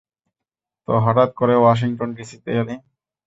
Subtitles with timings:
[0.87, 2.75] তো, হঠাত করে ওয়াশিংটন ডিসিতে এলে?